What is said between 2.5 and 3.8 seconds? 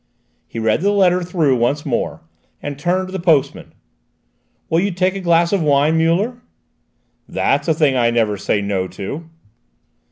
and turned to the postman.